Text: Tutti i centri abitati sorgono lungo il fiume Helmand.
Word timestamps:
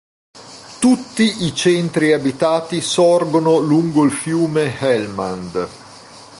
Tutti 0.79 1.43
i 1.45 1.53
centri 1.53 2.11
abitati 2.11 2.81
sorgono 2.81 3.59
lungo 3.59 4.03
il 4.03 4.09
fiume 4.11 4.75
Helmand. 4.79 5.67